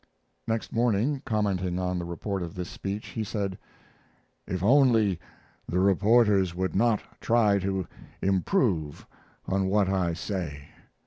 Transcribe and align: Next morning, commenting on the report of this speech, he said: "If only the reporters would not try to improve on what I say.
Next 0.47 0.73
morning, 0.73 1.21
commenting 1.27 1.77
on 1.77 1.99
the 1.99 2.05
report 2.05 2.41
of 2.41 2.55
this 2.55 2.69
speech, 2.71 3.09
he 3.09 3.23
said: 3.23 3.59
"If 4.47 4.63
only 4.63 5.19
the 5.69 5.77
reporters 5.79 6.55
would 6.55 6.75
not 6.75 7.01
try 7.19 7.59
to 7.59 7.85
improve 8.19 9.05
on 9.45 9.67
what 9.67 9.89
I 9.89 10.13
say. 10.13 10.69